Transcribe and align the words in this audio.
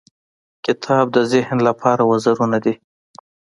•کتاب 0.65 1.05
د 1.15 1.17
ذهن 1.31 1.57
لپاره 1.67 2.01
وزرونه 2.11 2.57
دي. 2.65 2.73